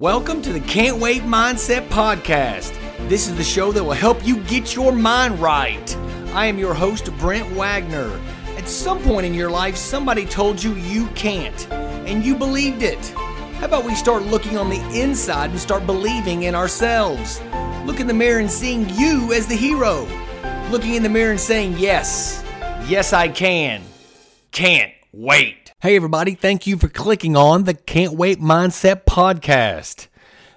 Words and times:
Welcome 0.00 0.40
to 0.42 0.52
the 0.54 0.60
Can't 0.60 0.96
Wait 0.96 1.20
Mindset 1.24 1.86
Podcast. 1.88 2.72
This 3.10 3.28
is 3.28 3.36
the 3.36 3.44
show 3.44 3.70
that 3.70 3.84
will 3.84 3.92
help 3.92 4.26
you 4.26 4.42
get 4.44 4.74
your 4.74 4.92
mind 4.92 5.38
right. 5.38 5.94
I 6.32 6.46
am 6.46 6.58
your 6.58 6.72
host, 6.72 7.14
Brent 7.18 7.46
Wagner. 7.50 8.18
At 8.56 8.66
some 8.66 9.02
point 9.02 9.26
in 9.26 9.34
your 9.34 9.50
life, 9.50 9.76
somebody 9.76 10.24
told 10.24 10.62
you 10.62 10.72
you 10.76 11.08
can't, 11.08 11.70
and 11.70 12.24
you 12.24 12.34
believed 12.34 12.82
it. 12.82 13.08
How 13.58 13.66
about 13.66 13.84
we 13.84 13.94
start 13.94 14.22
looking 14.22 14.56
on 14.56 14.70
the 14.70 14.80
inside 14.98 15.50
and 15.50 15.60
start 15.60 15.84
believing 15.84 16.44
in 16.44 16.54
ourselves? 16.54 17.38
Look 17.84 18.00
in 18.00 18.06
the 18.06 18.14
mirror 18.14 18.40
and 18.40 18.50
seeing 18.50 18.88
you 18.94 19.34
as 19.34 19.48
the 19.48 19.54
hero. 19.54 20.08
Looking 20.70 20.94
in 20.94 21.02
the 21.02 21.10
mirror 21.10 21.32
and 21.32 21.38
saying, 21.38 21.74
Yes, 21.76 22.42
yes, 22.86 23.12
I 23.12 23.28
can. 23.28 23.82
Can't 24.50 24.94
wait. 25.12 25.59
Hey, 25.82 25.96
everybody, 25.96 26.34
thank 26.34 26.66
you 26.66 26.76
for 26.76 26.90
clicking 26.90 27.38
on 27.38 27.64
the 27.64 27.72
Can't 27.72 28.12
Wait 28.12 28.38
Mindset 28.38 29.06
podcast. 29.06 30.08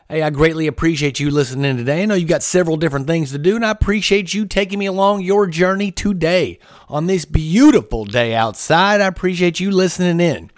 Hey, 0.09 0.21
I 0.21 0.29
greatly 0.29 0.67
appreciate 0.67 1.17
you 1.17 1.31
listening 1.31 1.77
today. 1.77 2.03
I 2.03 2.05
know 2.05 2.15
you've 2.15 2.27
got 2.27 2.43
several 2.43 2.75
different 2.75 3.07
things 3.07 3.31
to 3.31 3.37
do, 3.37 3.55
and 3.55 3.65
I 3.65 3.71
appreciate 3.71 4.33
you 4.33 4.45
taking 4.45 4.79
me 4.79 4.85
along 4.85 5.21
your 5.21 5.47
journey 5.47 5.91
today 5.91 6.59
on 6.89 7.07
this 7.07 7.23
beautiful 7.23 8.03
day 8.03 8.35
outside. 8.35 8.99
I 8.99 9.07
appreciate 9.07 9.61
you 9.61 9.71
listening 9.71 10.19
in. 10.19 10.51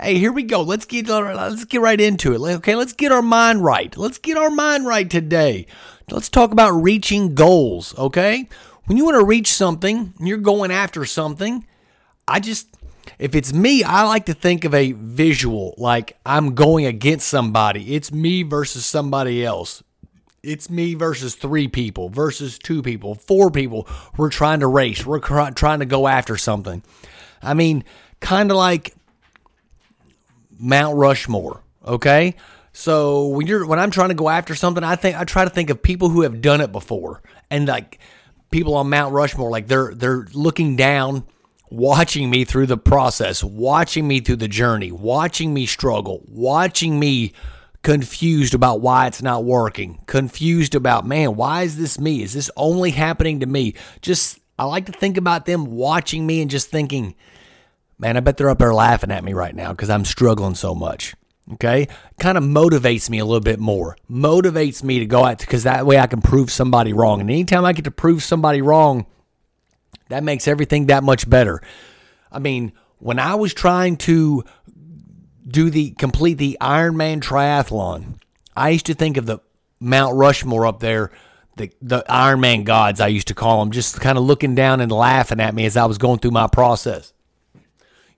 Hey, 0.00 0.18
here 0.18 0.32
we 0.32 0.42
go. 0.42 0.62
Let's 0.62 0.84
get 0.84 1.06
let's 1.06 1.64
get 1.66 1.80
right 1.80 2.00
into 2.00 2.34
it. 2.34 2.54
Okay, 2.56 2.74
let's 2.74 2.94
get 2.94 3.12
our 3.12 3.22
mind 3.22 3.62
right. 3.62 3.96
Let's 3.96 4.18
get 4.18 4.36
our 4.36 4.50
mind 4.50 4.84
right 4.84 5.08
today. 5.08 5.68
Let's 6.10 6.28
talk 6.28 6.50
about 6.50 6.72
reaching 6.72 7.36
goals. 7.36 7.96
Okay, 7.96 8.48
when 8.86 8.96
you 8.96 9.04
want 9.04 9.20
to 9.20 9.24
reach 9.24 9.52
something, 9.52 10.12
you're 10.18 10.38
going 10.38 10.72
after 10.72 11.04
something. 11.04 11.68
I 12.26 12.40
just 12.40 12.68
if 13.18 13.34
it's 13.34 13.52
me, 13.52 13.82
I 13.84 14.04
like 14.04 14.26
to 14.26 14.34
think 14.34 14.64
of 14.64 14.74
a 14.74 14.92
visual, 14.92 15.74
like 15.76 16.18
I'm 16.24 16.54
going 16.54 16.86
against 16.86 17.28
somebody. 17.28 17.94
It's 17.94 18.12
me 18.12 18.42
versus 18.42 18.86
somebody 18.86 19.44
else. 19.44 19.82
It's 20.42 20.68
me 20.68 20.94
versus 20.94 21.34
three 21.36 21.68
people, 21.68 22.08
versus 22.08 22.58
two 22.58 22.82
people, 22.82 23.14
four 23.14 23.50
people. 23.50 23.86
We're 24.16 24.30
trying 24.30 24.60
to 24.60 24.66
race. 24.66 25.06
We're 25.06 25.20
trying 25.20 25.78
to 25.78 25.86
go 25.86 26.08
after 26.08 26.36
something. 26.36 26.82
I 27.42 27.54
mean, 27.54 27.84
kind 28.20 28.50
of 28.50 28.56
like 28.56 28.94
Mount 30.58 30.96
Rushmore, 30.96 31.62
okay? 31.84 32.34
So 32.72 33.28
when 33.28 33.46
you're 33.46 33.66
when 33.66 33.78
I'm 33.78 33.90
trying 33.90 34.08
to 34.08 34.14
go 34.14 34.28
after 34.28 34.54
something, 34.54 34.82
I 34.82 34.96
think 34.96 35.18
I 35.18 35.24
try 35.24 35.44
to 35.44 35.50
think 35.50 35.70
of 35.70 35.82
people 35.82 36.08
who 36.08 36.22
have 36.22 36.40
done 36.40 36.60
it 36.60 36.72
before, 36.72 37.22
and 37.50 37.68
like 37.68 37.98
people 38.50 38.74
on 38.74 38.90
Mount 38.90 39.12
Rushmore, 39.12 39.50
like 39.50 39.68
they're 39.68 39.94
they're 39.94 40.26
looking 40.32 40.74
down 40.74 41.24
watching 41.72 42.28
me 42.28 42.44
through 42.44 42.66
the 42.66 42.76
process, 42.76 43.42
watching 43.42 44.06
me 44.06 44.20
through 44.20 44.36
the 44.36 44.48
journey, 44.48 44.92
watching 44.92 45.54
me 45.54 45.64
struggle, 45.64 46.22
watching 46.28 46.98
me 46.98 47.32
confused 47.82 48.54
about 48.54 48.80
why 48.80 49.06
it's 49.06 49.22
not 49.22 49.44
working, 49.44 49.98
confused 50.06 50.74
about, 50.74 51.06
man, 51.06 51.34
why 51.34 51.62
is 51.62 51.76
this 51.76 51.98
me? 51.98 52.22
Is 52.22 52.34
this 52.34 52.50
only 52.56 52.90
happening 52.90 53.40
to 53.40 53.46
me? 53.46 53.74
Just, 54.02 54.38
I 54.58 54.64
like 54.64 54.86
to 54.86 54.92
think 54.92 55.16
about 55.16 55.46
them 55.46 55.64
watching 55.64 56.26
me 56.26 56.42
and 56.42 56.50
just 56.50 56.68
thinking, 56.68 57.14
man, 57.98 58.16
I 58.16 58.20
bet 58.20 58.36
they're 58.36 58.50
up 58.50 58.58
there 58.58 58.74
laughing 58.74 59.10
at 59.10 59.24
me 59.24 59.32
right 59.32 59.54
now 59.54 59.72
because 59.72 59.90
I'm 59.90 60.04
struggling 60.04 60.54
so 60.54 60.74
much. 60.74 61.14
Okay. 61.54 61.88
Kind 62.20 62.38
of 62.38 62.44
motivates 62.44 63.10
me 63.10 63.18
a 63.18 63.24
little 63.24 63.40
bit 63.40 63.58
more, 63.58 63.96
motivates 64.08 64.84
me 64.84 65.00
to 65.00 65.06
go 65.06 65.24
out 65.24 65.38
because 65.38 65.64
that 65.64 65.86
way 65.86 65.98
I 65.98 66.06
can 66.06 66.20
prove 66.20 66.52
somebody 66.52 66.92
wrong. 66.92 67.20
And 67.20 67.30
anytime 67.30 67.64
I 67.64 67.72
get 67.72 67.86
to 67.86 67.90
prove 67.90 68.22
somebody 68.22 68.62
wrong, 68.62 69.06
that 70.12 70.22
makes 70.22 70.46
everything 70.46 70.86
that 70.86 71.02
much 71.02 71.28
better. 71.28 71.62
I 72.30 72.38
mean, 72.38 72.72
when 72.98 73.18
I 73.18 73.34
was 73.34 73.52
trying 73.52 73.96
to 73.98 74.44
do 75.46 75.70
the 75.70 75.90
complete 75.92 76.34
the 76.34 76.56
Ironman 76.60 77.20
triathlon, 77.20 78.14
I 78.56 78.70
used 78.70 78.86
to 78.86 78.94
think 78.94 79.16
of 79.16 79.26
the 79.26 79.38
Mount 79.80 80.16
Rushmore 80.16 80.66
up 80.66 80.80
there, 80.80 81.10
the 81.56 81.72
the 81.80 82.04
Ironman 82.08 82.64
gods 82.64 83.00
I 83.00 83.08
used 83.08 83.28
to 83.28 83.34
call 83.34 83.60
them, 83.60 83.72
just 83.72 84.00
kind 84.00 84.16
of 84.16 84.24
looking 84.24 84.54
down 84.54 84.80
and 84.80 84.92
laughing 84.92 85.40
at 85.40 85.54
me 85.54 85.66
as 85.66 85.76
I 85.76 85.86
was 85.86 85.98
going 85.98 86.20
through 86.20 86.30
my 86.30 86.46
process. 86.46 87.12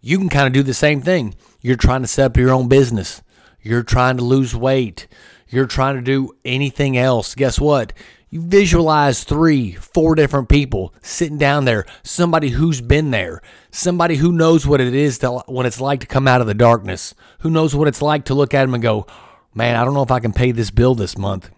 You 0.00 0.18
can 0.18 0.28
kind 0.28 0.46
of 0.46 0.52
do 0.52 0.62
the 0.62 0.74
same 0.74 1.00
thing. 1.00 1.34
You're 1.62 1.76
trying 1.76 2.02
to 2.02 2.08
set 2.08 2.26
up 2.26 2.36
your 2.36 2.52
own 2.52 2.68
business. 2.68 3.22
You're 3.62 3.82
trying 3.82 4.18
to 4.18 4.22
lose 4.24 4.54
weight. 4.54 5.06
You're 5.48 5.66
trying 5.66 5.96
to 5.96 6.02
do 6.02 6.36
anything 6.44 6.98
else. 6.98 7.34
Guess 7.34 7.58
what? 7.58 7.94
You 8.34 8.40
visualize 8.40 9.22
three, 9.22 9.74
four 9.74 10.16
different 10.16 10.48
people 10.48 10.92
sitting 11.02 11.38
down 11.38 11.66
there, 11.66 11.86
somebody 12.02 12.48
who's 12.48 12.80
been 12.80 13.12
there, 13.12 13.40
somebody 13.70 14.16
who 14.16 14.32
knows 14.32 14.66
what 14.66 14.80
it 14.80 14.92
is 14.92 15.18
to, 15.18 15.44
what 15.46 15.66
it's 15.66 15.80
like 15.80 16.00
to 16.00 16.08
come 16.08 16.26
out 16.26 16.40
of 16.40 16.48
the 16.48 16.52
darkness, 16.52 17.14
who 17.38 17.50
knows 17.50 17.76
what 17.76 17.86
it's 17.86 18.02
like 18.02 18.24
to 18.24 18.34
look 18.34 18.52
at 18.52 18.62
them 18.62 18.74
and 18.74 18.82
go, 18.82 19.06
man, 19.54 19.76
I 19.76 19.84
don't 19.84 19.94
know 19.94 20.02
if 20.02 20.10
I 20.10 20.18
can 20.18 20.32
pay 20.32 20.50
this 20.50 20.72
bill 20.72 20.96
this 20.96 21.16
month. 21.16 21.48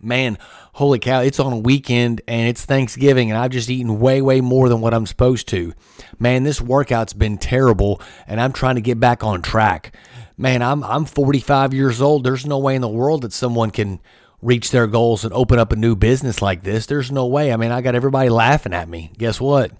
Man, 0.00 0.36
holy 0.72 0.98
cow, 0.98 1.20
it's 1.20 1.38
on 1.38 1.52
a 1.52 1.58
weekend 1.58 2.22
and 2.26 2.48
it's 2.48 2.64
Thanksgiving 2.64 3.30
and 3.30 3.38
I've 3.38 3.52
just 3.52 3.70
eaten 3.70 4.00
way, 4.00 4.20
way 4.20 4.40
more 4.40 4.68
than 4.68 4.80
what 4.80 4.94
I'm 4.94 5.06
supposed 5.06 5.46
to. 5.50 5.74
Man, 6.18 6.42
this 6.42 6.60
workout's 6.60 7.12
been 7.12 7.38
terrible 7.38 8.02
and 8.26 8.40
I'm 8.40 8.52
trying 8.52 8.74
to 8.74 8.80
get 8.80 8.98
back 8.98 9.22
on 9.22 9.42
track. 9.42 9.94
Man, 10.36 10.60
I'm 10.60 10.82
I'm 10.82 11.04
45 11.04 11.72
years 11.72 12.02
old. 12.02 12.24
There's 12.24 12.46
no 12.46 12.58
way 12.58 12.74
in 12.74 12.82
the 12.82 12.88
world 12.88 13.22
that 13.22 13.32
someone 13.32 13.70
can 13.70 14.00
reach 14.40 14.70
their 14.70 14.86
goals 14.86 15.24
and 15.24 15.32
open 15.32 15.58
up 15.58 15.72
a 15.72 15.76
new 15.76 15.96
business 15.96 16.40
like 16.40 16.62
this. 16.62 16.86
There's 16.86 17.10
no 17.10 17.26
way. 17.26 17.52
I 17.52 17.56
mean, 17.56 17.72
I 17.72 17.80
got 17.80 17.94
everybody 17.94 18.28
laughing 18.28 18.72
at 18.72 18.88
me. 18.88 19.10
Guess 19.18 19.40
what? 19.40 19.72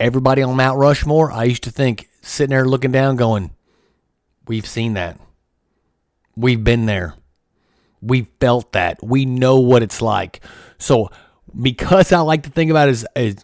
Everybody 0.00 0.42
on 0.42 0.56
Mount 0.56 0.78
Rushmore, 0.78 1.30
I 1.30 1.44
used 1.44 1.64
to 1.64 1.70
think 1.70 2.08
sitting 2.22 2.50
there 2.50 2.64
looking 2.64 2.92
down 2.92 3.16
going, 3.16 3.50
we've 4.46 4.66
seen 4.66 4.94
that. 4.94 5.18
We've 6.34 6.62
been 6.62 6.86
there. 6.86 7.14
We 8.00 8.28
felt 8.40 8.72
that. 8.72 8.98
We 9.02 9.26
know 9.26 9.60
what 9.60 9.82
it's 9.82 10.02
like. 10.02 10.40
So, 10.78 11.10
because 11.60 12.12
I 12.12 12.20
like 12.20 12.44
to 12.44 12.50
think 12.50 12.70
about 12.70 12.88
it 12.88 12.92
as, 12.92 13.06
as 13.14 13.36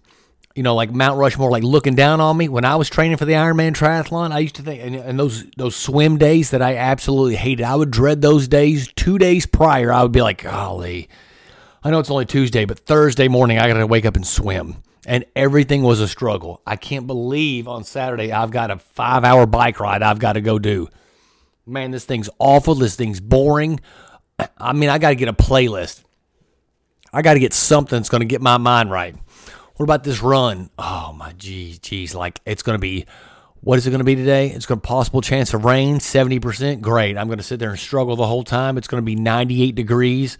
you 0.58 0.64
know, 0.64 0.74
like 0.74 0.90
Mount 0.90 1.16
Rushmore, 1.20 1.52
like 1.52 1.62
looking 1.62 1.94
down 1.94 2.20
on 2.20 2.36
me. 2.36 2.48
When 2.48 2.64
I 2.64 2.74
was 2.74 2.90
training 2.90 3.16
for 3.16 3.24
the 3.24 3.34
Ironman 3.34 3.74
triathlon, 3.74 4.32
I 4.32 4.40
used 4.40 4.56
to 4.56 4.62
think, 4.62 4.82
and, 4.82 4.96
and, 4.96 5.16
those 5.16 5.44
those 5.56 5.76
swim 5.76 6.18
days 6.18 6.50
that 6.50 6.60
I 6.60 6.74
absolutely 6.74 7.36
hated, 7.36 7.62
I 7.62 7.76
would 7.76 7.92
dread 7.92 8.22
those 8.22 8.48
days. 8.48 8.92
Two 8.96 9.18
days 9.18 9.46
prior, 9.46 9.92
I 9.92 10.02
would 10.02 10.10
be 10.10 10.20
like, 10.20 10.42
golly, 10.42 11.08
I 11.84 11.92
know 11.92 12.00
it's 12.00 12.10
only 12.10 12.24
Tuesday, 12.24 12.64
but 12.64 12.80
Thursday 12.80 13.28
morning, 13.28 13.60
I 13.60 13.68
got 13.68 13.74
to 13.74 13.86
wake 13.86 14.04
up 14.04 14.16
and 14.16 14.26
swim. 14.26 14.82
And 15.06 15.26
everything 15.36 15.84
was 15.84 16.00
a 16.00 16.08
struggle. 16.08 16.60
I 16.66 16.74
can't 16.74 17.06
believe 17.06 17.68
on 17.68 17.84
Saturday, 17.84 18.32
I've 18.32 18.50
got 18.50 18.72
a 18.72 18.78
five 18.78 19.22
hour 19.22 19.46
bike 19.46 19.78
ride 19.78 20.02
I've 20.02 20.18
got 20.18 20.32
to 20.32 20.40
go 20.40 20.58
do. 20.58 20.88
Man, 21.66 21.92
this 21.92 22.04
thing's 22.04 22.28
awful. 22.40 22.74
This 22.74 22.96
thing's 22.96 23.20
boring. 23.20 23.78
I 24.58 24.72
mean, 24.72 24.90
I 24.90 24.98
got 24.98 25.10
to 25.10 25.14
get 25.14 25.28
a 25.28 25.32
playlist. 25.32 26.02
I 27.12 27.22
got 27.22 27.34
to 27.34 27.40
get 27.40 27.54
something 27.54 27.96
that's 27.96 28.08
going 28.08 28.22
to 28.22 28.26
get 28.26 28.42
my 28.42 28.56
mind 28.58 28.90
right. 28.90 29.14
What 29.78 29.84
about 29.84 30.02
this 30.02 30.20
run? 30.22 30.70
Oh 30.76 31.14
my 31.16 31.32
geez, 31.34 31.78
geez. 31.78 32.12
Like 32.12 32.40
it's 32.44 32.64
going 32.64 32.74
to 32.74 32.80
be, 32.80 33.06
what 33.60 33.78
is 33.78 33.86
it 33.86 33.90
going 33.90 34.00
to 34.00 34.04
be 34.04 34.16
today? 34.16 34.48
It's 34.48 34.66
going 34.66 34.80
to 34.80 34.86
possible 34.86 35.20
chance 35.20 35.54
of 35.54 35.64
rain, 35.64 35.98
70%. 35.98 36.80
Great. 36.80 37.16
I'm 37.16 37.28
going 37.28 37.38
to 37.38 37.44
sit 37.44 37.60
there 37.60 37.70
and 37.70 37.78
struggle 37.78 38.16
the 38.16 38.26
whole 38.26 38.42
time. 38.42 38.76
It's 38.76 38.88
going 38.88 39.00
to 39.00 39.06
be 39.06 39.14
98 39.14 39.76
degrees. 39.76 40.36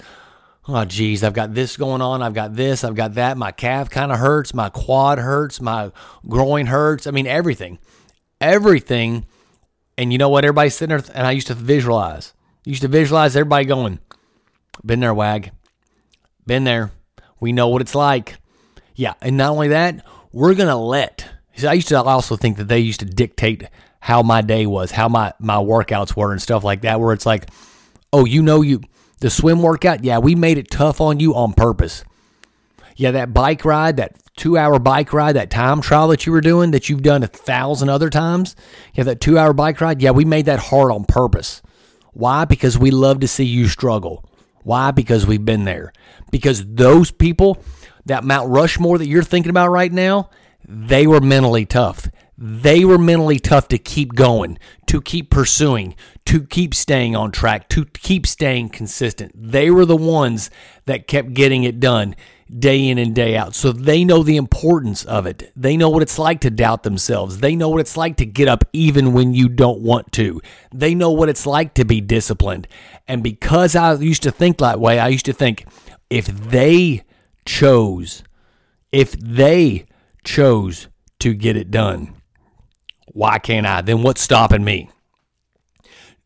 Oh 0.66 0.84
geez, 0.84 1.22
I've 1.22 1.34
got 1.34 1.54
this 1.54 1.76
going 1.76 2.02
on. 2.02 2.20
I've 2.20 2.34
got 2.34 2.56
this. 2.56 2.82
I've 2.82 2.96
got 2.96 3.14
that. 3.14 3.38
My 3.38 3.52
calf 3.52 3.88
kind 3.90 4.10
of 4.10 4.18
hurts. 4.18 4.52
My 4.52 4.70
quad 4.70 5.18
hurts. 5.18 5.60
My 5.60 5.92
groin 6.28 6.66
hurts. 6.66 7.06
I 7.06 7.12
mean, 7.12 7.28
everything, 7.28 7.78
everything. 8.40 9.24
And 9.96 10.10
you 10.10 10.18
know 10.18 10.30
what? 10.30 10.44
Everybody's 10.44 10.74
sitting 10.74 10.96
there, 10.96 11.04
and 11.14 11.28
I 11.28 11.30
used 11.30 11.46
to 11.46 11.54
visualize. 11.54 12.34
used 12.64 12.82
to 12.82 12.88
visualize 12.88 13.36
everybody 13.36 13.66
going, 13.66 14.00
"Been 14.84 14.98
there, 14.98 15.14
wag. 15.14 15.52
Been 16.44 16.64
there. 16.64 16.90
We 17.38 17.52
know 17.52 17.68
what 17.68 17.82
it's 17.82 17.94
like." 17.94 18.38
Yeah, 18.98 19.14
and 19.22 19.36
not 19.36 19.52
only 19.52 19.68
that, 19.68 20.04
we're 20.32 20.54
gonna 20.54 20.76
let. 20.76 21.24
I 21.64 21.74
used 21.74 21.86
to 21.88 22.02
also 22.02 22.34
think 22.34 22.56
that 22.56 22.66
they 22.66 22.80
used 22.80 22.98
to 22.98 23.06
dictate 23.06 23.62
how 24.00 24.22
my 24.22 24.42
day 24.42 24.66
was, 24.66 24.90
how 24.90 25.08
my 25.08 25.32
my 25.38 25.54
workouts 25.54 26.16
were, 26.16 26.32
and 26.32 26.42
stuff 26.42 26.64
like 26.64 26.82
that. 26.82 26.98
Where 26.98 27.12
it's 27.12 27.24
like, 27.24 27.48
oh, 28.12 28.24
you 28.24 28.42
know, 28.42 28.60
you 28.60 28.80
the 29.20 29.30
swim 29.30 29.62
workout, 29.62 30.02
yeah, 30.02 30.18
we 30.18 30.34
made 30.34 30.58
it 30.58 30.68
tough 30.68 31.00
on 31.00 31.20
you 31.20 31.36
on 31.36 31.52
purpose. 31.52 32.02
Yeah, 32.96 33.12
that 33.12 33.32
bike 33.32 33.64
ride, 33.64 33.98
that 33.98 34.16
two 34.36 34.58
hour 34.58 34.80
bike 34.80 35.12
ride, 35.12 35.36
that 35.36 35.48
time 35.48 35.80
trial 35.80 36.08
that 36.08 36.26
you 36.26 36.32
were 36.32 36.40
doing 36.40 36.72
that 36.72 36.88
you've 36.88 37.02
done 37.02 37.22
a 37.22 37.28
thousand 37.28 37.90
other 37.90 38.10
times. 38.10 38.56
Yeah, 38.94 39.04
that 39.04 39.20
two 39.20 39.38
hour 39.38 39.52
bike 39.52 39.80
ride, 39.80 40.02
yeah, 40.02 40.10
we 40.10 40.24
made 40.24 40.46
that 40.46 40.58
hard 40.58 40.90
on 40.90 41.04
purpose. 41.04 41.62
Why? 42.14 42.46
Because 42.46 42.76
we 42.76 42.90
love 42.90 43.20
to 43.20 43.28
see 43.28 43.44
you 43.44 43.68
struggle. 43.68 44.28
Why? 44.64 44.90
Because 44.90 45.24
we've 45.24 45.44
been 45.44 45.66
there. 45.66 45.92
Because 46.32 46.66
those 46.66 47.12
people 47.12 47.62
that 48.08 48.24
Mount 48.24 48.50
Rushmore 48.50 48.98
that 48.98 49.08
you're 49.08 49.22
thinking 49.22 49.50
about 49.50 49.68
right 49.68 49.92
now, 49.92 50.28
they 50.66 51.06
were 51.06 51.20
mentally 51.20 51.64
tough. 51.64 52.10
They 52.36 52.84
were 52.84 52.98
mentally 52.98 53.38
tough 53.38 53.66
to 53.68 53.78
keep 53.78 54.14
going, 54.14 54.58
to 54.86 55.00
keep 55.00 55.30
pursuing, 55.30 55.96
to 56.26 56.44
keep 56.44 56.74
staying 56.74 57.16
on 57.16 57.32
track, 57.32 57.68
to 57.70 57.84
keep 57.84 58.26
staying 58.26 58.68
consistent. 58.68 59.32
They 59.34 59.70
were 59.70 59.84
the 59.84 59.96
ones 59.96 60.50
that 60.86 61.08
kept 61.08 61.34
getting 61.34 61.64
it 61.64 61.80
done. 61.80 62.14
day 62.56 62.88
in 62.88 62.98
and 62.98 63.14
day 63.14 63.36
out. 63.36 63.54
So 63.54 63.72
they 63.72 64.04
know 64.04 64.22
the 64.22 64.36
importance 64.36 65.04
of 65.04 65.26
it. 65.26 65.52
They 65.54 65.76
know 65.76 65.90
what 65.90 66.02
it's 66.02 66.18
like 66.18 66.40
to 66.40 66.50
doubt 66.50 66.82
themselves. 66.82 67.38
They 67.38 67.54
know 67.54 67.68
what 67.68 67.80
it's 67.80 67.96
like 67.96 68.16
to 68.16 68.26
get 68.26 68.48
up 68.48 68.64
even 68.72 69.12
when 69.12 69.34
you 69.34 69.48
don't 69.48 69.80
want 69.80 70.12
to. 70.12 70.40
They 70.72 70.94
know 70.94 71.10
what 71.10 71.28
it's 71.28 71.46
like 71.46 71.74
to 71.74 71.84
be 71.84 72.00
disciplined. 72.00 72.66
And 73.06 73.22
because 73.22 73.76
I 73.76 73.94
used 73.94 74.22
to 74.22 74.30
think 74.30 74.58
that 74.58 74.80
way, 74.80 74.98
I 74.98 75.08
used 75.08 75.26
to 75.26 75.32
think 75.32 75.66
if 76.10 76.26
they 76.26 77.04
chose, 77.48 78.22
if 78.92 79.12
they 79.12 79.86
chose 80.22 80.88
to 81.18 81.34
get 81.34 81.56
it 81.56 81.70
done, 81.70 82.14
why 83.08 83.38
can't 83.38 83.66
I? 83.66 83.80
Then 83.80 84.02
what's 84.02 84.20
stopping 84.20 84.62
me? 84.62 84.90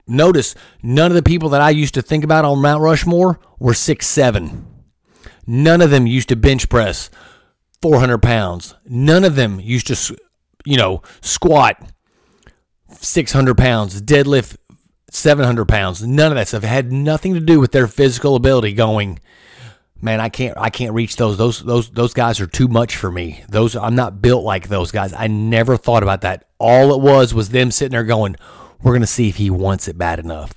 Notice 0.06 0.54
none 0.82 1.10
of 1.12 1.14
the 1.14 1.22
people 1.22 1.48
that 1.50 1.60
I 1.60 1.70
used 1.70 1.94
to 1.94 2.02
think 2.02 2.24
about 2.24 2.44
on 2.44 2.60
Mount 2.60 2.82
Rushmore 2.82 3.38
were 3.58 3.72
six 3.72 4.06
seven. 4.06 4.66
None 5.46 5.80
of 5.80 5.90
them 5.90 6.06
used 6.06 6.28
to 6.28 6.36
bench 6.36 6.68
press 6.68 7.08
400 7.80 8.18
pounds. 8.18 8.74
None 8.84 9.24
of 9.24 9.36
them 9.36 9.60
used 9.60 9.86
to, 9.86 10.16
you 10.64 10.76
know, 10.76 11.02
squat 11.20 11.80
600 12.90 13.56
pounds, 13.56 14.02
deadlift 14.02 14.56
700 15.10 15.66
pounds. 15.66 16.04
None 16.06 16.32
of 16.32 16.36
that 16.36 16.48
stuff 16.48 16.64
it 16.64 16.68
had 16.68 16.92
nothing 16.92 17.34
to 17.34 17.40
do 17.40 17.60
with 17.60 17.72
their 17.72 17.86
physical 17.86 18.34
ability. 18.34 18.72
Going, 18.72 19.20
man, 20.02 20.20
I 20.20 20.28
can't, 20.28 20.58
I 20.58 20.68
can't 20.68 20.92
reach 20.92 21.16
those. 21.16 21.38
Those, 21.38 21.62
those, 21.62 21.90
those 21.90 22.12
guys 22.12 22.40
are 22.40 22.46
too 22.46 22.68
much 22.68 22.96
for 22.96 23.10
me. 23.10 23.44
Those, 23.48 23.76
I'm 23.76 23.94
not 23.94 24.20
built 24.20 24.44
like 24.44 24.68
those 24.68 24.90
guys. 24.90 25.12
I 25.12 25.28
never 25.28 25.76
thought 25.76 26.02
about 26.02 26.22
that. 26.22 26.48
All 26.58 26.92
it 26.94 27.00
was 27.00 27.32
was 27.32 27.50
them 27.50 27.70
sitting 27.70 27.92
there 27.92 28.04
going, 28.04 28.36
we're 28.82 28.92
going 28.92 29.02
to 29.02 29.06
see 29.06 29.28
if 29.28 29.36
he 29.36 29.48
wants 29.48 29.88
it 29.88 29.96
bad 29.96 30.18
enough. 30.18 30.52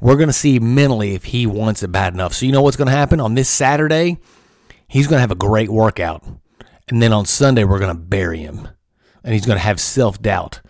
We're 0.00 0.16
going 0.16 0.28
to 0.28 0.34
see 0.34 0.58
mentally 0.58 1.14
if 1.14 1.24
he 1.24 1.46
wants 1.46 1.82
it 1.82 1.90
bad 1.90 2.12
enough. 2.14 2.34
So, 2.34 2.46
you 2.46 2.52
know 2.52 2.62
what's 2.62 2.76
going 2.76 2.86
to 2.86 2.92
happen 2.92 3.20
on 3.20 3.34
this 3.34 3.48
Saturday? 3.48 4.18
He's 4.86 5.06
going 5.06 5.16
to 5.16 5.22
have 5.22 5.30
a 5.30 5.36
great 5.36 5.70
workout. 5.70 6.24
And 6.88 7.00
then 7.00 7.12
on 7.12 7.24
Sunday, 7.24 7.64
we're 7.64 7.78
going 7.78 7.94
to 7.94 8.02
bury 8.02 8.38
him. 8.38 8.68
And 9.22 9.32
he's 9.32 9.46
going 9.46 9.56
to 9.56 9.64
have 9.64 9.80
self 9.80 10.20
doubt. 10.20 10.60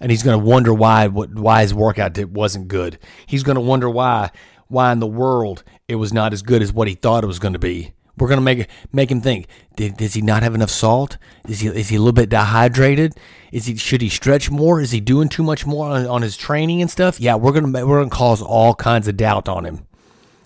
And 0.00 0.10
he's 0.10 0.22
going 0.22 0.38
to 0.38 0.44
wonder 0.44 0.72
why 0.72 1.08
why 1.08 1.62
his 1.62 1.74
workout 1.74 2.18
wasn't 2.26 2.68
good. 2.68 2.98
He's 3.26 3.42
going 3.42 3.56
to 3.56 3.60
wonder 3.60 3.88
why 3.88 4.30
why 4.70 4.92
in 4.92 5.00
the 5.00 5.06
world 5.06 5.62
it 5.88 5.96
was 5.96 6.12
not 6.12 6.32
as 6.32 6.42
good 6.42 6.62
as 6.62 6.72
what 6.72 6.88
he 6.88 6.94
thought 6.94 7.24
it 7.24 7.28
was 7.28 7.38
going 7.38 7.52
to 7.52 7.58
be. 7.58 7.92
We're 8.20 8.28
gonna 8.28 8.42
make 8.42 8.68
make 8.92 9.10
him 9.10 9.22
think. 9.22 9.46
Did, 9.76 9.96
does 9.96 10.12
he 10.12 10.20
not 10.20 10.42
have 10.42 10.54
enough 10.54 10.70
salt? 10.70 11.16
Is 11.48 11.60
he 11.60 11.68
is 11.68 11.88
he 11.88 11.96
a 11.96 11.98
little 11.98 12.12
bit 12.12 12.28
dehydrated? 12.28 13.14
Is 13.50 13.64
he 13.64 13.76
should 13.76 14.02
he 14.02 14.10
stretch 14.10 14.50
more? 14.50 14.78
Is 14.80 14.90
he 14.90 15.00
doing 15.00 15.30
too 15.30 15.42
much 15.42 15.64
more 15.64 15.88
on, 15.88 16.06
on 16.06 16.20
his 16.20 16.36
training 16.36 16.82
and 16.82 16.90
stuff? 16.90 17.18
Yeah, 17.18 17.36
we're 17.36 17.52
gonna 17.52 17.86
we're 17.86 18.00
gonna 18.00 18.10
cause 18.10 18.42
all 18.42 18.74
kinds 18.74 19.08
of 19.08 19.16
doubt 19.16 19.48
on 19.48 19.64
him, 19.64 19.86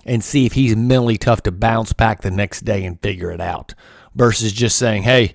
and 0.06 0.22
see 0.22 0.46
if 0.46 0.52
he's 0.52 0.76
mentally 0.76 1.16
tough 1.16 1.42
to 1.42 1.52
bounce 1.52 1.92
back 1.92 2.20
the 2.22 2.30
next 2.30 2.64
day 2.64 2.84
and 2.84 3.02
figure 3.02 3.32
it 3.32 3.40
out. 3.40 3.74
Versus 4.14 4.52
just 4.52 4.76
saying, 4.76 5.02
hey, 5.02 5.34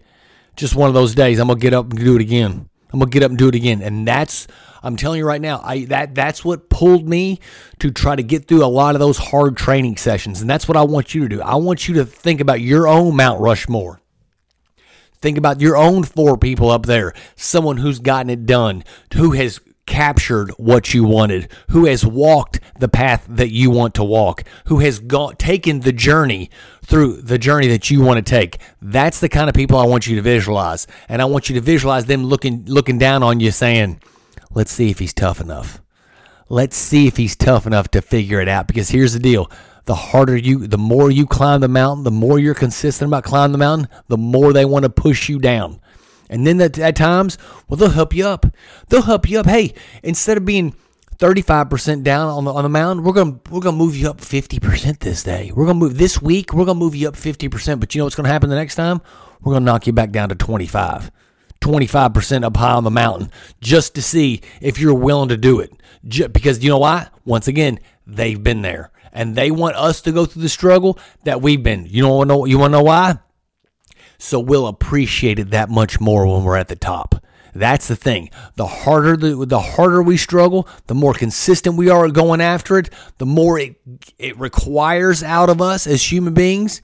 just 0.56 0.76
one 0.76 0.88
of 0.88 0.94
those 0.94 1.14
days. 1.14 1.40
I'm 1.40 1.48
gonna 1.50 1.60
get 1.60 1.74
up 1.74 1.90
and 1.90 2.00
do 2.00 2.16
it 2.16 2.22
again. 2.22 2.70
I'm 2.94 3.00
gonna 3.00 3.12
get 3.12 3.24
up 3.24 3.32
and 3.32 3.38
do 3.38 3.50
it 3.50 3.56
again, 3.56 3.82
and 3.82 4.08
that's 4.08 4.48
I'm 4.82 4.96
telling 4.96 5.20
you 5.20 5.26
right 5.26 5.42
now, 5.42 5.62
I 5.64 5.86
that 5.86 6.16
that's 6.16 6.44
what 6.44 6.70
pulled 6.70 7.08
me 7.08 7.40
to 7.80 7.92
try 7.92 8.16
to 8.16 8.24
get 8.24 8.48
through 8.48 8.64
a 8.64 8.68
lot 8.68 8.96
of 8.96 9.00
those 9.00 9.18
hard 9.18 9.58
training 9.58 9.98
sessions. 9.98 10.42
And 10.42 10.50
that's 10.50 10.68
what 10.68 10.78
I 10.78 10.84
want 10.84 11.14
you 11.14 11.28
to 11.28 11.36
do. 11.36 11.42
I 11.42 11.56
want 11.56 11.88
you 11.88 11.96
to 11.96 12.06
think 12.06 12.42
about 12.42 12.62
your 12.62 12.88
own 12.88 13.16
Mount 13.16 13.42
Rushmore. 13.42 14.02
Think 15.22 15.38
about 15.38 15.60
your 15.60 15.76
own 15.76 16.04
four 16.04 16.38
people 16.38 16.70
up 16.70 16.86
there, 16.86 17.14
someone 17.36 17.78
who's 17.78 18.00
gotten 18.00 18.30
it 18.30 18.46
done, 18.46 18.86
who 19.16 19.32
has 19.32 19.60
captured 19.90 20.52
what 20.52 20.94
you 20.94 21.04
wanted, 21.04 21.52
who 21.72 21.86
has 21.86 22.06
walked 22.06 22.60
the 22.78 22.88
path 22.88 23.26
that 23.28 23.50
you 23.50 23.72
want 23.72 23.96
to 23.96 24.04
walk, 24.04 24.44
who 24.66 24.80
has 24.80 25.02
taken 25.40 25.80
the 25.82 25.92
journey 25.92 26.50
through 26.86 27.22
the 27.22 27.40
journey 27.40 27.68
that 27.68 27.90
you 27.90 28.00
want 28.02 28.24
to 28.24 28.30
take. 28.30 28.60
That's 28.82 29.20
the 29.20 29.28
kind 29.28 29.50
of 29.50 29.56
people 29.56 29.78
I 29.78 29.88
want 29.88 30.08
you 30.08 30.16
to 30.16 30.22
visualize. 30.22 30.88
And 31.10 31.22
I 31.22 31.26
want 31.26 31.50
you 31.50 31.56
to 31.56 31.62
visualize 31.62 32.06
them 32.06 32.24
looking 32.24 32.66
looking 32.66 33.00
down 33.00 33.24
on 33.24 33.40
you 33.40 33.52
saying, 33.52 34.00
Let's 34.54 34.72
see 34.72 34.90
if 34.90 35.00
he's 35.00 35.14
tough 35.14 35.40
enough. 35.40 35.82
Let's 36.50 36.76
see 36.76 37.08
if 37.08 37.18
he's 37.18 37.36
tough 37.36 37.68
enough 37.68 37.90
to 37.90 38.02
figure 38.02 38.42
it 38.42 38.48
out. 38.48 38.68
Because 38.68 38.90
here's 38.90 39.14
the 39.14 39.20
deal 39.20 39.52
the 39.86 39.96
harder 39.96 40.38
you, 40.38 40.68
the 40.68 40.78
more 40.78 41.10
you 41.10 41.26
climb 41.26 41.62
the 41.62 41.68
mountain, 41.68 42.04
the 42.04 42.12
more 42.12 42.38
you're 42.38 42.54
consistent 42.54 43.10
about 43.10 43.24
climbing 43.24 43.54
the 43.54 43.58
mountain, 43.58 43.88
the 44.08 44.18
more 44.18 44.54
they 44.54 44.66
want 44.66 44.84
to 44.84 44.90
push 44.90 45.30
you 45.30 45.40
down. 45.40 45.80
And 46.30 46.46
then 46.46 46.62
at, 46.62 46.78
at 46.78 46.96
times, 46.96 47.38
well, 47.68 47.78
they'll 47.78 47.90
help 47.90 48.14
you 48.14 48.28
up. 48.28 48.46
They'll 48.88 49.02
help 49.02 49.28
you 49.28 49.40
up. 49.40 49.48
Hey, 49.48 49.74
instead 50.04 50.38
of 50.38 50.46
being 50.46 50.76
35% 51.18 52.04
down 52.04 52.30
on 52.30 52.46
the 52.46 52.54
on 52.54 52.64
the 52.64 52.70
mountain, 52.70 53.04
we're 53.04 53.14
gonna 53.14 53.40
we're 53.50 53.62
gonna 53.62 53.78
move 53.78 53.96
you 53.96 54.10
up 54.10 54.20
50% 54.22 55.00
this 55.00 55.24
day. 55.24 55.52
We're 55.54 55.66
gonna 55.66 55.80
move 55.80 55.98
this 55.98 56.22
week, 56.22 56.54
we're 56.54 56.66
gonna 56.66 56.80
move 56.80 56.96
you 56.96 57.08
up 57.08 57.16
50%. 57.16 57.80
But 57.80 57.94
you 57.94 58.00
know 58.00 58.06
what's 58.06 58.16
gonna 58.16 58.30
happen 58.30 58.50
the 58.50 58.56
next 58.56 58.76
time? 58.76 59.02
We're 59.42 59.54
gonna 59.54 59.66
knock 59.66 59.88
you 59.88 59.94
back 59.94 60.12
down 60.12 60.30
to 60.30 60.36
25. 60.36 61.12
25% 61.62 62.44
up 62.44 62.58
high 62.58 62.74
on 62.74 62.84
the 62.84 62.92
mountain 62.92 63.32
just 63.62 63.96
to 63.96 64.02
see 64.02 64.42
if 64.62 64.80
you're 64.80 64.94
willing 64.94 65.30
to 65.30 65.38
do 65.38 65.60
it. 65.60 65.72
because 66.32 66.64
you 66.64 66.70
know 66.70 66.80
why? 66.80 67.08
Once 67.26 67.48
again, 67.48 67.80
they've 68.08 68.42
been 68.42 68.62
there 68.62 68.92
and 69.12 69.36
they 69.36 69.52
want 69.52 69.76
us 69.76 70.02
to 70.02 70.12
go 70.12 70.26
through 70.26 70.42
the 70.42 70.50
struggle 70.50 70.98
that 71.24 71.42
we've 71.42 71.64
been. 71.64 71.86
You 71.86 72.04
don't 72.04 72.28
know 72.28 72.46
you 72.46 72.58
want 72.58 72.72
to 72.72 72.78
know 72.78 72.84
why? 72.84 73.20
So 74.18 74.40
we'll 74.40 74.68
appreciate 74.68 75.40
it 75.40 75.52
that 75.52 75.70
much 75.70 76.00
more 76.00 76.26
when 76.26 76.44
we're 76.44 76.58
at 76.58 76.68
the 76.68 76.76
top. 76.76 77.24
That's 77.56 77.88
the 77.88 77.96
thing. 77.96 78.30
The 78.56 78.68
harder 78.68 79.18
the, 79.18 79.46
the 79.46 79.60
harder 79.60 80.04
we 80.04 80.18
struggle, 80.18 80.68
the 80.88 80.96
more 80.96 81.14
consistent 81.14 81.76
we 81.76 81.90
are 81.90 82.08
going 82.10 82.42
after 82.42 82.78
it, 82.78 82.90
the 83.18 83.26
more 83.26 83.58
it 83.60 83.76
it 84.18 84.38
requires 84.40 85.24
out 85.24 85.50
of 85.50 85.62
us 85.62 85.88
as 85.88 86.12
human 86.12 86.34
beings, 86.34 86.82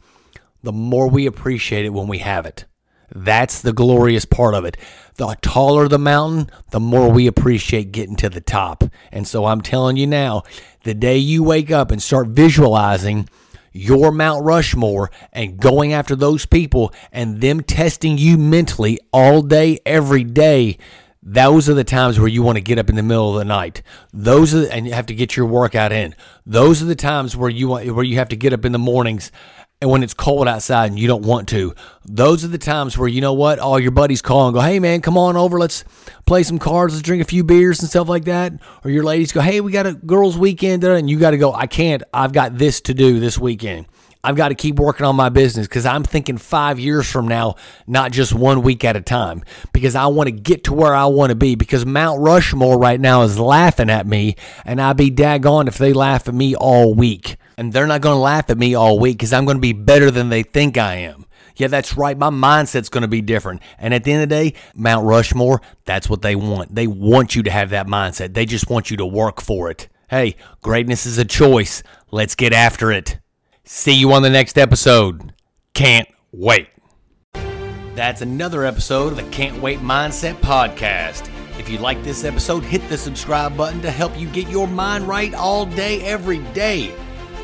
the 0.63 0.71
more 0.71 1.07
we 1.07 1.25
appreciate 1.25 1.85
it 1.85 1.93
when 1.93 2.07
we 2.07 2.19
have 2.19 2.45
it. 2.45 2.65
That's 3.13 3.61
the 3.61 3.73
glorious 3.73 4.25
part 4.25 4.53
of 4.53 4.65
it. 4.65 4.77
The 5.15 5.35
taller 5.41 5.87
the 5.87 5.99
mountain, 5.99 6.49
the 6.71 6.79
more 6.79 7.09
we 7.09 7.27
appreciate 7.27 7.91
getting 7.91 8.15
to 8.17 8.29
the 8.29 8.41
top. 8.41 8.83
And 9.11 9.27
so 9.27 9.45
I'm 9.45 9.61
telling 9.61 9.97
you 9.97 10.07
now, 10.07 10.43
the 10.83 10.93
day 10.93 11.17
you 11.17 11.43
wake 11.43 11.71
up 11.71 11.91
and 11.91 12.01
start 12.01 12.27
visualizing 12.27 13.29
your 13.71 14.11
Mount 14.11 14.43
Rushmore 14.43 15.11
and 15.33 15.57
going 15.57 15.93
after 15.93 16.15
those 16.15 16.45
people 16.45 16.93
and 17.11 17.41
them 17.41 17.61
testing 17.61 18.17
you 18.17 18.37
mentally 18.37 18.99
all 19.11 19.41
day, 19.41 19.79
every 19.85 20.23
day, 20.23 20.77
those 21.21 21.67
are 21.67 21.73
the 21.73 21.83
times 21.83 22.19
where 22.19 22.27
you 22.27 22.43
want 22.43 22.57
to 22.57 22.61
get 22.61 22.77
up 22.77 22.87
in 22.87 22.95
the 22.95 23.03
middle 23.03 23.33
of 23.33 23.39
the 23.39 23.45
night. 23.45 23.81
Those 24.13 24.53
are, 24.53 24.67
and 24.67 24.85
you 24.85 24.93
have 24.93 25.07
to 25.07 25.15
get 25.15 25.35
your 25.35 25.47
workout 25.47 25.91
in. 25.91 26.15
Those 26.45 26.81
are 26.81 26.85
the 26.85 26.95
times 26.95 27.35
where 27.35 27.49
you 27.49 27.67
want, 27.67 27.91
where 27.93 28.05
you 28.05 28.17
have 28.17 28.29
to 28.29 28.35
get 28.35 28.53
up 28.53 28.63
in 28.63 28.71
the 28.71 28.79
mornings 28.79 29.31
and 29.85 29.91
when 29.91 30.01
it's 30.01 30.15
cold 30.15 30.47
outside 30.47 30.89
and 30.89 30.97
you 30.97 31.07
don't 31.07 31.21
want 31.21 31.47
to. 31.49 31.75
Those 32.03 32.43
are 32.43 32.47
the 32.47 32.57
times 32.57 32.97
where 32.97 33.07
you 33.07 33.21
know 33.21 33.33
what, 33.33 33.59
all 33.59 33.79
your 33.79 33.91
buddies 33.91 34.19
call 34.19 34.47
and 34.47 34.55
go, 34.55 34.59
"Hey 34.59 34.79
man, 34.79 34.99
come 34.99 35.15
on 35.15 35.37
over, 35.37 35.59
let's 35.59 35.83
play 36.25 36.41
some 36.41 36.57
cards, 36.57 36.95
let's 36.95 37.03
drink 37.03 37.21
a 37.21 37.25
few 37.25 37.43
beers 37.43 37.81
and 37.81 37.89
stuff 37.89 38.09
like 38.09 38.25
that." 38.25 38.53
Or 38.83 38.89
your 38.89 39.03
ladies 39.03 39.31
go, 39.31 39.41
"Hey, 39.41 39.61
we 39.61 39.71
got 39.71 39.85
a 39.85 39.93
girls' 39.93 40.39
weekend," 40.39 40.83
and 40.83 41.07
you 41.07 41.19
got 41.19 41.31
to 41.31 41.37
go, 41.37 41.53
"I 41.53 41.67
can't. 41.67 42.01
I've 42.11 42.33
got 42.33 42.57
this 42.57 42.81
to 42.81 42.95
do 42.95 43.19
this 43.19 43.37
weekend." 43.37 43.85
I've 44.23 44.35
got 44.35 44.49
to 44.49 44.55
keep 44.55 44.77
working 44.77 45.05
on 45.05 45.15
my 45.15 45.29
business 45.29 45.67
because 45.67 45.85
I'm 45.85 46.01
thinking 46.03 46.39
five 46.39 46.79
years 46.79 47.07
from 47.07 47.27
now, 47.27 47.57
not 47.85 48.11
just 48.11 48.33
one 48.33 48.63
week 48.63 48.83
at 48.83 48.95
a 48.95 49.01
time, 49.01 49.43
because 49.71 49.93
I 49.93 50.07
want 50.07 50.25
to 50.25 50.31
get 50.31 50.63
to 50.63 50.73
where 50.73 50.95
I 50.95 51.05
want 51.05 51.29
to 51.29 51.35
be. 51.35 51.53
Because 51.53 51.85
Mount 51.85 52.19
Rushmore 52.21 52.79
right 52.79 52.99
now 52.99 53.21
is 53.21 53.37
laughing 53.37 53.91
at 53.91 54.07
me, 54.07 54.35
and 54.65 54.81
I'd 54.81 54.97
be 54.97 55.11
daggone 55.11 55.67
if 55.67 55.77
they 55.77 55.93
laugh 55.93 56.27
at 56.27 56.33
me 56.33 56.55
all 56.55 56.95
week. 56.95 57.37
And 57.57 57.71
they're 57.71 57.87
not 57.87 58.01
going 58.01 58.15
to 58.15 58.19
laugh 58.19 58.49
at 58.49 58.57
me 58.57 58.75
all 58.75 58.99
week 58.99 59.17
because 59.17 59.33
I'm 59.33 59.45
going 59.45 59.57
to 59.57 59.61
be 59.61 59.73
better 59.73 60.11
than 60.11 60.29
they 60.29 60.43
think 60.43 60.77
I 60.77 60.95
am. 60.95 61.25
Yeah, 61.55 61.67
that's 61.67 61.95
right. 61.95 62.17
My 62.17 62.29
mindset's 62.29 62.89
going 62.89 63.03
to 63.03 63.07
be 63.07 63.21
different. 63.21 63.61
And 63.77 63.93
at 63.93 64.03
the 64.03 64.11
end 64.11 64.23
of 64.23 64.29
the 64.29 64.35
day, 64.35 64.53
Mount 64.73 65.05
Rushmore, 65.05 65.61
that's 65.85 66.09
what 66.09 66.21
they 66.21 66.35
want. 66.35 66.75
They 66.75 66.87
want 66.87 67.35
you 67.35 67.43
to 67.43 67.51
have 67.51 67.69
that 67.69 67.87
mindset. 67.87 68.33
They 68.33 68.45
just 68.45 68.69
want 68.69 68.91
you 68.91 68.97
to 68.97 69.05
work 69.05 69.41
for 69.41 69.71
it. 69.71 69.87
Hey, 70.09 70.35
greatness 70.61 71.05
is 71.05 71.17
a 71.17 71.25
choice. 71.25 71.81
Let's 72.11 72.35
get 72.35 72.53
after 72.53 72.91
it. 72.91 73.19
See 73.63 73.93
you 73.93 74.11
on 74.11 74.21
the 74.21 74.29
next 74.29 74.57
episode. 74.57 75.33
Can't 75.73 76.07
wait. 76.31 76.67
That's 77.95 78.21
another 78.21 78.65
episode 78.65 79.13
of 79.13 79.15
the 79.15 79.23
Can't 79.31 79.61
Wait 79.61 79.79
Mindset 79.79 80.35
Podcast. 80.35 81.29
If 81.57 81.69
you 81.69 81.77
like 81.77 82.03
this 82.03 82.25
episode, 82.25 82.63
hit 82.63 82.87
the 82.89 82.97
subscribe 82.97 83.55
button 83.55 83.81
to 83.81 83.89
help 83.89 84.17
you 84.19 84.27
get 84.27 84.49
your 84.49 84.67
mind 84.67 85.07
right 85.07 85.33
all 85.33 85.65
day, 85.65 86.01
every 86.01 86.39
day. 86.53 86.93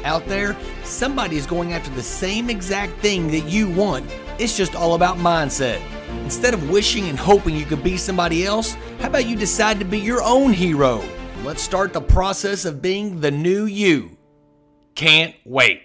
Out 0.04 0.26
there, 0.28 0.56
somebody 0.84 1.38
is 1.38 1.46
going 1.46 1.74
after 1.74 1.92
the 1.92 2.02
same 2.02 2.50
exact 2.50 2.94
thing 3.00 3.28
that 3.32 3.48
you 3.48 3.70
want. 3.70 4.06
It's 4.40 4.58
just 4.58 4.76
all 4.76 4.96
about 4.96 5.18
mindset. 5.18 5.82
Instead 6.24 6.54
of 6.54 6.70
wishing 6.70 7.08
and 7.08 7.18
hoping 7.18 7.56
you 7.56 7.66
could 7.66 7.84
be 7.84 7.98
somebody 7.98 8.46
else, 8.46 8.74
how 9.00 9.08
about 9.08 9.28
you 9.28 9.36
decide 9.36 9.80
to 9.80 9.86
be 9.86 10.00
your 10.00 10.24
own 10.24 10.54
hero? 10.54 11.04
Let's 11.44 11.62
start 11.62 11.94
the 11.94 12.02
process 12.02 12.66
of 12.66 12.82
being 12.82 13.22
the 13.22 13.32
new 13.32 13.66
you. 13.66 14.18
Can't 14.96 15.36
wait. 15.46 15.82